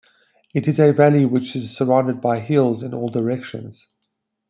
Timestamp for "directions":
3.11-3.85